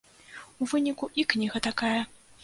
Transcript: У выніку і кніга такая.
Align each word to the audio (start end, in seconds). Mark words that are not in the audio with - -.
У 0.65 0.67
выніку 0.71 1.09
і 1.23 1.25
кніга 1.33 1.61
такая. 1.67 1.99